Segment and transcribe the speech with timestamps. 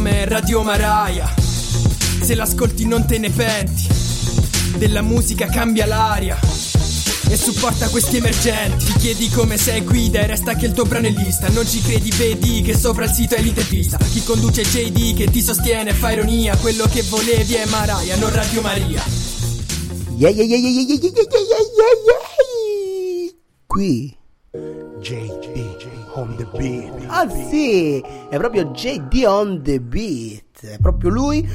[0.00, 1.30] nome è Radio Maraia.
[2.22, 3.86] Se l'ascolti non te ne penti.
[4.78, 6.38] Della musica cambia l'aria.
[7.28, 11.06] E supporta questi emergenti Ti chiedi come sei guida e resta che il tuo brano
[11.06, 15.14] è lista Non ci credi, vedi che sopra il sito è l'intervista Chi conduce JD
[15.14, 19.04] che ti sostiene fa ironia Quello che volevi è Maraia, non Radio Maria
[20.16, 23.32] Yeah, yeah, yeah, yeah, yeah, yeah, yeah, yeah, yeah, yeah.
[23.64, 24.16] Qui
[25.00, 25.29] JD
[26.20, 26.92] on the beat.
[27.06, 30.60] Ah sì, è proprio JD on the beat.
[30.60, 31.48] È proprio lui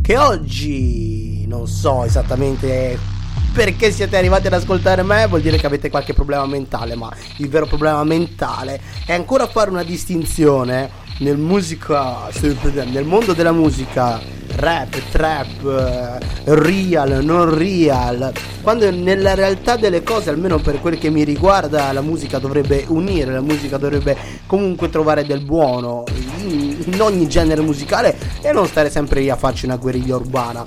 [0.00, 2.98] che oggi non so esattamente
[3.52, 7.48] perché siete arrivati ad ascoltare me, vuol dire che avete qualche problema mentale, ma il
[7.48, 12.28] vero problema mentale è ancora fare una distinzione nel musica
[12.84, 14.20] nel mondo della musica
[14.56, 16.18] rap, trap, eh,
[16.54, 22.00] real, non real, quando nella realtà delle cose, almeno per quel che mi riguarda, la
[22.00, 26.04] musica dovrebbe unire, la musica dovrebbe comunque trovare del buono
[26.40, 30.64] in, in ogni genere musicale e non stare sempre lì a farci una guerriglia urbana.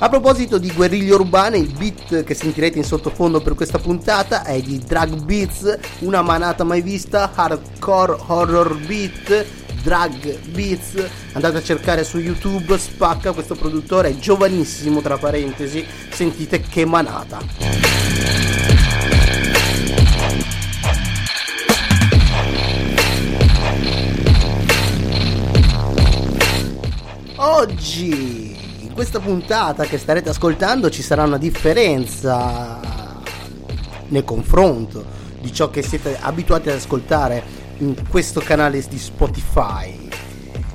[0.00, 4.60] A proposito di guerriglie urbane, il beat che sentirete in sottofondo per questa puntata è
[4.60, 9.44] di Drag Beats, una manata mai vista, hardcore horror beat,
[9.82, 10.94] Drag Beats.
[11.32, 17.38] Andate a cercare su YouTube, spacca questo produttore, è giovanissimo tra parentesi, sentite che manata.
[27.36, 32.80] Oggi in questa puntata che starete ascoltando ci sarà una differenza
[34.08, 35.04] nel confronto
[35.40, 40.08] di ciò che siete abituati ad ascoltare in questo canale di Spotify.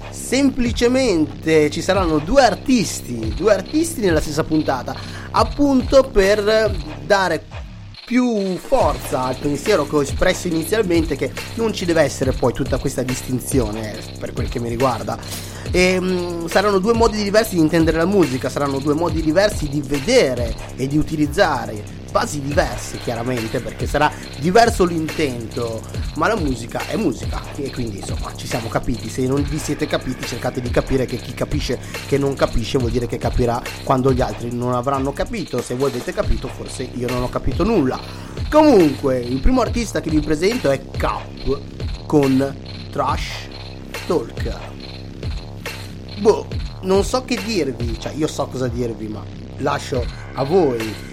[0.09, 4.95] Semplicemente ci saranno due artisti, due artisti nella stessa puntata,
[5.31, 7.45] appunto per dare
[8.05, 12.77] più forza al pensiero che ho espresso inizialmente che non ci deve essere poi tutta
[12.77, 15.17] questa distinzione per quel che mi riguarda
[15.71, 19.81] e, mh, saranno due modi diversi di intendere la musica saranno due modi diversi di
[19.81, 25.81] vedere e di utilizzare basi diverse chiaramente perché sarà diverso l'intento
[26.15, 27.41] ma la musica è musica.
[27.55, 29.09] E quindi insomma ci siamo capiti.
[29.09, 32.91] Se non vi siete capiti cercate di capire che chi capisce che non capisce vuol
[32.91, 35.59] dire che capirà quando gli altri non avranno capito.
[35.61, 37.99] Se voi avete capito forse io non ho capito nulla.
[38.47, 41.59] Comunque il primo artista che vi presento è Cap
[42.05, 42.55] con
[42.91, 43.49] Trash
[44.05, 44.55] Talk.
[46.19, 46.47] Boh
[46.81, 47.99] non so che dirvi.
[47.99, 49.23] Cioè io so cosa dirvi ma
[49.57, 51.11] lascio a voi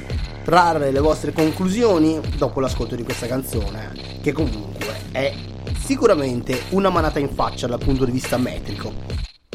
[0.50, 5.32] trarre le vostre conclusioni dopo l'ascolto di questa canzone, che comunque è
[5.78, 8.92] sicuramente una manata in faccia dal punto di vista metrico.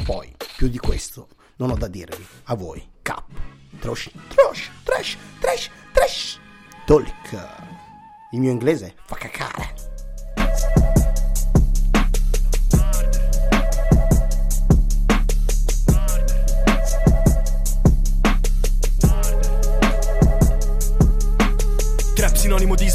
[0.05, 2.81] Poi, più di questo, non ho da dirvi a voi.
[3.01, 3.25] Cap.
[3.77, 6.39] Trash, trash, trash, trash, trash.
[6.85, 7.45] Talk.
[8.31, 9.94] Il mio inglese fa cacare.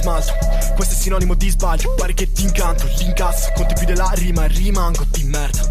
[0.00, 0.32] Smalto
[0.74, 5.06] Questo è sinonimo di sbaglio Pare che ti incanto, l'incasso Conti più della rima rimango
[5.10, 5.68] di merda.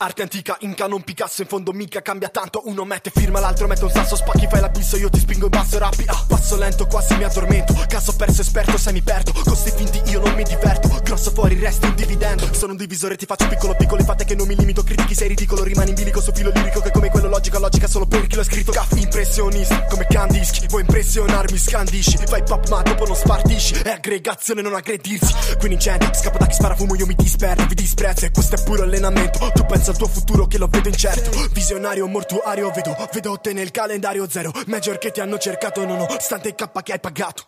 [0.00, 2.62] Arte antica, inca non Picasso In fondo mica cambia tanto.
[2.66, 4.14] Uno mette firma, l'altro mette un sasso.
[4.14, 7.74] Spacchi, fai l'abisso, io ti spingo in basso Rappi, ah, passo lento, quasi mi addormento.
[7.88, 9.32] Caso perso, esperto, se mi perdo.
[9.32, 10.88] Con finti io non mi diverto.
[11.02, 12.52] Grosso fuori, resti un dividendo.
[12.52, 15.64] Sono un divisore, ti faccio piccolo, piccolo Fate che non mi limito, critichi, sei ridicolo
[15.64, 18.72] Rimani in bilico su filo lirico Che come logica, logica Solo per chi l'ho scritto.
[18.72, 22.18] Caff, impressionista, come candischi Vuoi impressionarmi, scandisci.
[22.26, 23.74] Fai pop ma dopo non spartisci.
[23.74, 25.56] È aggregazione, non aggredirsi.
[25.58, 28.26] Quindi incendi, scappo da chi spara fumo Io mi disperdo, vi disprezzo.
[28.26, 29.50] E questo è puro allenamento.
[29.54, 31.30] Tu pensa al tuo futuro che lo vedo incerto.
[31.52, 34.52] Visionario, mortuario, vedo Vedo te nel calendario zero.
[34.66, 37.46] Major che ti hanno cercato nonostante il K che hai pagato.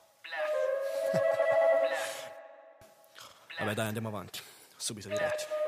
[3.59, 4.41] Vabbè dai andiamo avanti.
[4.77, 5.60] Subito diretti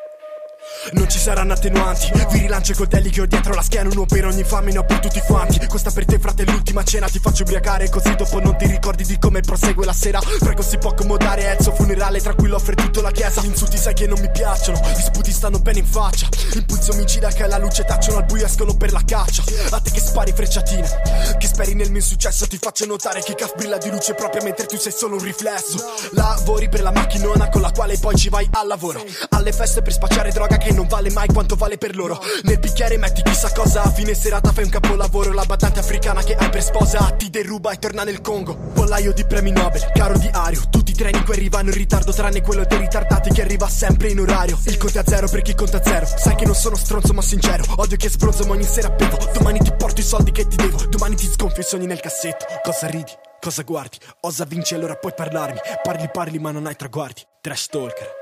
[0.93, 2.11] non ci saranno attenuanti.
[2.31, 4.85] Vi rilancio i coltelli che ho dietro la schiena Uno per ogni infame ne ho
[4.85, 5.65] per tutti quanti.
[5.67, 9.05] Questa per te frate è l'ultima cena Ti faccio ubriacare così dopo non ti ricordi
[9.05, 10.21] di come prosegue la sera.
[10.39, 13.43] Prego si può accomodare il suo funerale Tranquillo offre tutto la chiesa.
[13.43, 16.29] Gli insulti sai che non mi piacciono Gli sputi stanno bene in faccia.
[16.55, 19.43] Impulso omicida che alla luce tacciono al buio escono per la caccia.
[19.71, 23.55] A te che spari frecciatine Che speri nel mio insuccesso Ti faccio notare che caf
[23.55, 25.77] brilla di luce propria Mentre tu sei solo un riflesso.
[26.13, 29.05] Lavori per la macchinona con la quale poi ci vai al lavoro.
[29.31, 32.21] Alle feste per spacciare droga che non vale mai quanto vale per loro.
[32.43, 36.35] Nel bicchiere metti chissà cosa A fine serata fai un capolavoro La badante africana che
[36.35, 40.63] hai per sposa Ti deruba e torna nel Congo Pollaio di premi Nobel, caro diario
[40.71, 44.21] Tutti i treni che arrivano in ritardo Tranne quello dei ritardati che arriva sempre in
[44.21, 47.13] orario Il conto è a zero per chi conta zero Sai che non sono stronzo
[47.13, 50.47] ma sincero Odio che sbronzo ma ogni sera bevo Domani ti porto i soldi che
[50.47, 53.13] ti devo Domani ti sgonfio i sogni nel cassetto Cosa ridi?
[53.43, 53.99] Cosa guardi?
[54.21, 55.59] Osa vinci allora puoi parlarmi.
[55.83, 57.23] Parli parli ma non hai traguardi.
[57.41, 58.22] Trash talker.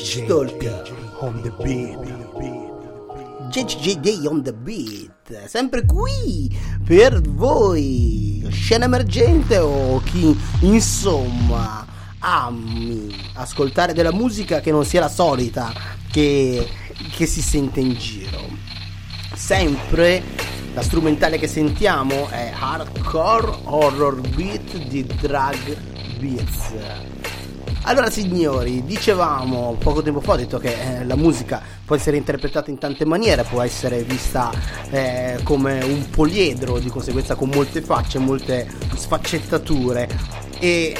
[0.00, 1.22] È RGR 201 Trash Talk.
[1.22, 1.98] on the beat.
[3.50, 6.48] JJJ on the beat, sempre qui
[6.86, 11.84] per voi, scena emergente o chi insomma
[12.20, 15.72] ami ascoltare della musica che non sia la solita
[16.10, 16.66] che,
[17.10, 18.48] che si sente in giro.
[19.34, 20.22] Sempre
[20.72, 25.76] la strumentale che sentiamo è Hardcore Horror Beat di Drag
[26.18, 27.09] Beats.
[27.84, 32.70] Allora signori, dicevamo poco tempo fa, ho detto che eh, la musica può essere interpretata
[32.70, 34.50] in tante maniere, può essere vista
[34.90, 40.08] eh, come un poliedro, di conseguenza con molte facce, molte sfaccettature.
[40.58, 40.94] E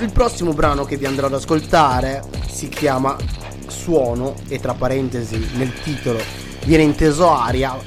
[0.00, 3.16] il prossimo brano che vi andrò ad ascoltare si chiama
[3.68, 6.18] Suono e tra parentesi nel titolo
[6.64, 7.78] viene inteso aria,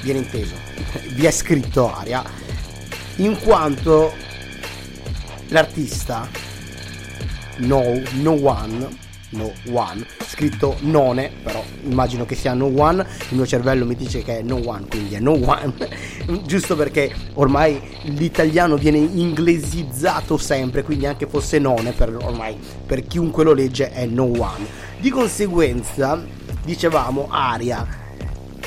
[0.00, 0.54] viene inteso,
[1.12, 2.24] vi è scritto aria,
[3.16, 4.12] in quanto
[5.48, 6.45] l'artista
[7.58, 7.82] No,
[8.20, 8.88] no one,
[9.30, 14.22] no one, scritto none, però immagino che sia no one, il mio cervello mi dice
[14.22, 15.72] che è no one, quindi è no one,
[16.44, 22.56] giusto perché ormai l'italiano viene inglesizzato sempre, quindi anche fosse none, per, ormai
[22.86, 24.66] per chiunque lo legge è no one.
[24.98, 26.22] Di conseguenza,
[26.64, 28.04] dicevamo, Aria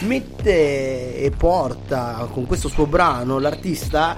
[0.02, 4.16] mette e porta con questo suo brano l'artista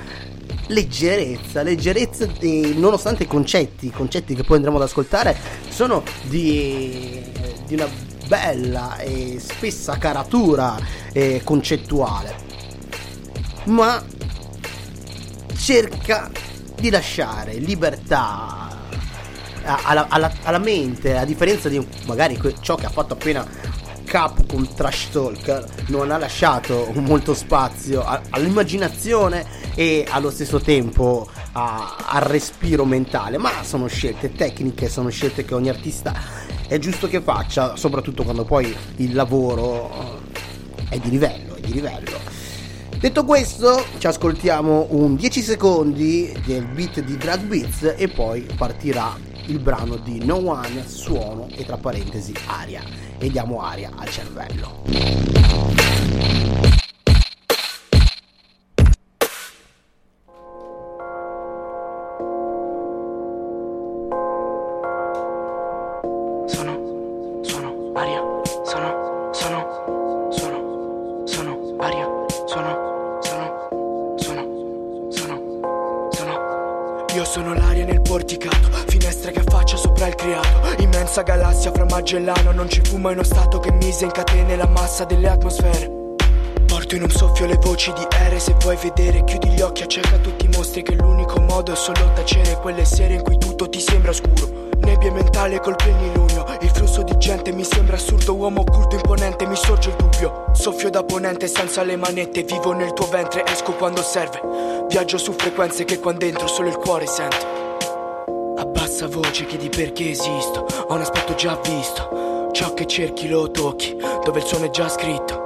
[0.67, 5.37] leggerezza, leggerezza di, nonostante i concetti, i concetti che poi andremo ad ascoltare
[5.69, 7.21] sono di,
[7.67, 7.87] di una
[8.27, 10.77] bella e spessa caratura
[11.11, 12.35] eh, concettuale,
[13.65, 14.03] ma
[15.57, 16.31] cerca
[16.79, 18.69] di lasciare libertà
[19.63, 23.45] alla, alla, alla mente, a differenza di magari ciò che ha fatto appena
[24.05, 32.85] Capcom Trash Talker non ha lasciato molto spazio all'immaginazione e allo stesso tempo al respiro
[32.85, 36.13] mentale, ma sono scelte tecniche, sono scelte che ogni artista
[36.67, 40.19] è giusto che faccia, soprattutto quando poi il lavoro
[40.89, 42.19] è di livello, è di livello.
[42.97, 49.17] Detto questo, ci ascoltiamo un 10 secondi del beat di Drag Beats e poi partirà
[49.47, 52.83] il brano di No One, suono e tra parentesi aria.
[53.17, 55.50] E diamo aria al cervello.
[81.51, 85.03] Galassia fra Magellano, non ci fu mai uno stato che mise in catene la massa
[85.03, 85.99] delle atmosfere.
[86.65, 90.17] Porto in un soffio le voci di ere, se vuoi vedere chiudi gli occhi, acceca
[90.17, 93.81] tutti i mostri che l'unico modo è solo tacere quelle sere in cui tutto ti
[93.81, 94.69] sembra scuro.
[94.79, 99.55] Nebbia mentale col plenilunio, il flusso di gente mi sembra assurdo, uomo occulto imponente, mi
[99.55, 100.45] sorge il dubbio.
[100.53, 104.39] Soffio da ponente senza le manette, vivo nel tuo ventre, esco quando serve.
[104.87, 107.60] Viaggio su frequenze che qua dentro solo il cuore sente.
[109.01, 112.49] A bassa voce chiedi perché esisto, ho un aspetto già visto.
[112.51, 115.40] Ciò che cerchi lo tocchi, dove il suono è già scritto.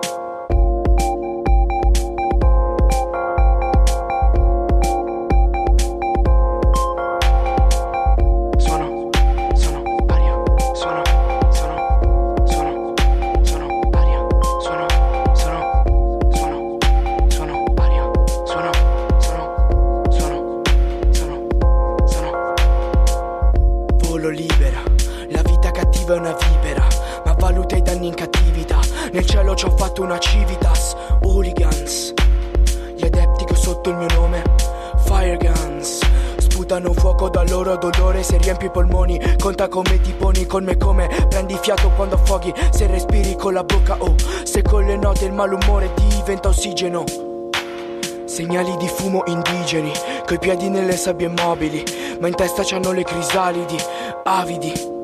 [26.05, 26.87] Cattiva è una vipera,
[27.25, 28.79] ma valuta i danni in cattività.
[29.11, 32.13] Nel cielo ci ho fatto una civitas, hooligans.
[32.95, 34.43] Gli adepti che sotto il mio nome,
[35.05, 35.99] fire guns.
[36.37, 39.19] Sputano fuoco dal loro dolore se riempi i polmoni.
[39.39, 42.53] Conta come ti poni con me come prendi fiato quando affoghi.
[42.69, 47.03] Se respiri con la bocca o se con le note il malumore diventa ossigeno.
[48.25, 49.91] Segnali di fumo indigeni,
[50.25, 51.83] coi piedi nelle sabbie immobili,
[52.19, 53.77] ma in testa c'hanno le crisalidi,
[54.23, 54.94] avidi.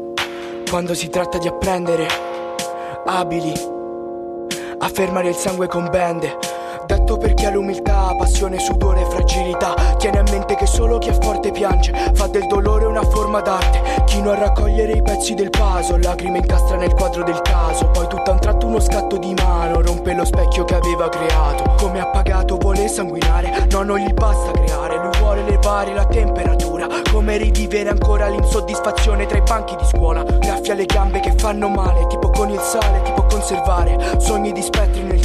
[0.72, 2.08] Quando si tratta di apprendere,
[3.06, 3.52] abili,
[4.80, 6.38] a fermare il sangue con bende.
[6.86, 9.74] Detto per chi ha l'umiltà, passione, sudore, fragilità.
[9.98, 14.04] Tiene a mente che solo chi è forte piange, fa del dolore una forma d'arte.
[14.06, 17.88] Chino a raccogliere i pezzi del puzzle, lacrime incastra nel quadro del caso.
[17.88, 21.76] Poi tutto a un tratto uno scatto di mano, rompe lo specchio che aveva creato.
[21.78, 24.91] Come ha pagato vuole sanguinare, no non gli basta creare,
[25.42, 26.88] elevare la temperatura.
[27.12, 30.24] Come rivivere ancora l'insoddisfazione tra i banchi di scuola.
[30.24, 33.92] Graffia le gambe che fanno male, tipo con il sale, tipo conservare.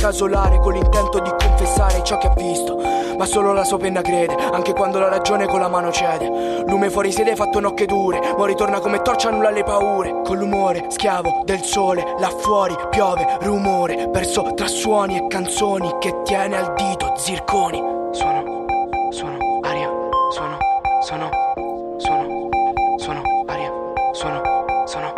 [0.06, 2.76] casolare con l'intento di confessare ciò che ha visto.
[3.18, 6.62] Ma solo la sua penna crede, anche quando la ragione con la mano cede.
[6.66, 10.22] Lume fuori sede fatto nocche dure, ma ritorna come torcia nulla alle paure.
[10.22, 16.22] Con l'umore, schiavo del sole, là fuori piove, rumore, perso tra suoni e canzoni che
[16.22, 17.82] tiene al dito zirconi.
[18.12, 18.55] Suono,
[21.06, 21.30] suono,
[21.98, 22.50] suono,
[22.98, 23.70] suono, suono, aria,
[24.12, 24.42] suono,
[24.86, 25.14] suono.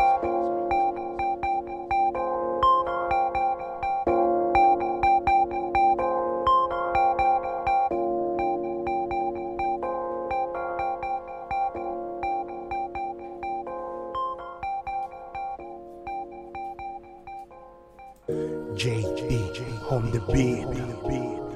[18.77, 21.48] JB on the beat.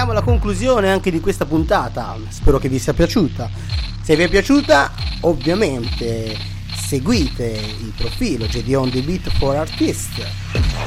[0.00, 2.16] Siamo alla conclusione anche di questa puntata.
[2.30, 3.50] Spero che vi sia piaciuta.
[4.02, 6.34] Se vi è piaciuta, ovviamente
[6.74, 10.26] seguite il profilo JD on the Beat for Artist,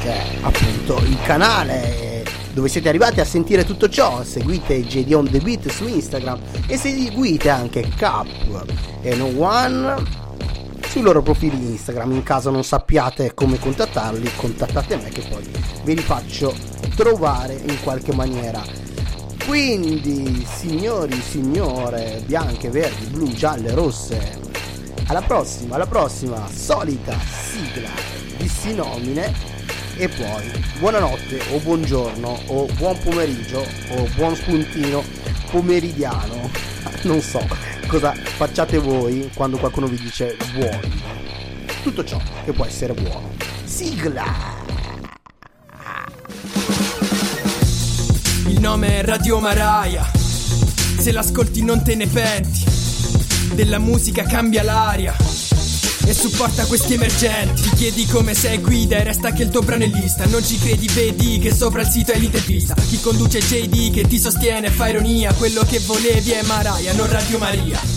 [0.02, 4.24] che è appunto il canale dove siete arrivati a sentire tutto ciò.
[4.24, 8.26] Seguite JD on the Beat su Instagram e seguite anche Cap
[9.00, 9.94] e No One
[10.88, 12.10] sui loro profili Instagram.
[12.10, 15.48] In caso non sappiate come contattarli, contattate me che poi
[15.84, 16.52] ve li faccio
[16.96, 18.83] trovare in qualche maniera.
[19.46, 24.40] Quindi, signori, signore, bianche, verdi, blu, gialle, rosse,
[25.06, 27.90] alla prossima, alla prossima solita sigla
[28.38, 29.32] di Sinomine
[29.96, 35.04] e poi buonanotte o buongiorno o buon pomeriggio o buon spuntino
[35.50, 36.50] pomeridiano.
[37.02, 37.46] Non so
[37.86, 40.80] cosa facciate voi quando qualcuno vi dice buono.
[41.82, 43.30] Tutto ciò che può essere buono.
[43.64, 44.53] Sigla!
[48.64, 50.10] Nome è Radio Maraia.
[50.98, 52.64] Se l'ascolti non te ne penti.
[53.52, 55.14] Della musica cambia l'aria.
[56.06, 57.60] E supporta questi emergenti.
[57.60, 60.24] Ti chiedi come sei guida e resta che il tuo brano è lista.
[60.24, 62.74] Non ci credi, vedi che sopra il sito è l'intervista.
[62.74, 65.34] Chi conduce JD che ti sostiene fa ironia.
[65.34, 67.93] Quello che volevi è Maraia, non Radio Maria.